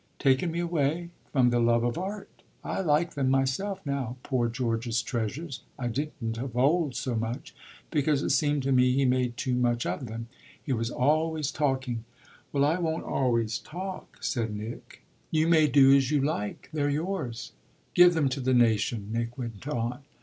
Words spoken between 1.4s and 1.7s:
the